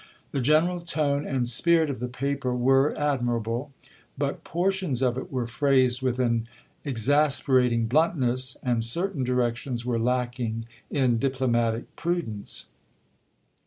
The 0.31 0.41
general 0.41 0.79
tone 0.81 1.27
and 1.27 1.47
spirit 1.47 1.87
of 1.91 1.99
the 1.99 2.07
paper 2.07 2.55
were 2.55 2.97
ad 2.97 3.21
mirable; 3.21 3.69
but 4.17 4.43
portions 4.43 5.03
of 5.03 5.15
it 5.15 5.31
were 5.31 5.45
phrased 5.45 6.01
with 6.01 6.17
an 6.17 6.47
exasperating 6.83 7.85
bluntness, 7.85 8.57
and 8.63 8.83
certain 8.83 9.23
directions 9.23 9.85
were 9.85 9.99
lacking 9.99 10.65
in 10.89 11.19
diplomatic 11.19 11.95
prudence. 11.97 12.65